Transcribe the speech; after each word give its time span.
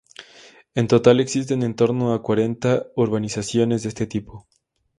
En 0.73 0.87
total 0.87 1.19
existen 1.19 1.61
en 1.61 1.75
torno 1.75 2.15
a 2.15 2.23
cuarenta 2.23 2.87
urbanizaciones 2.95 3.83
de 3.83 3.89
este 3.89 4.07
tipo. 4.07 4.47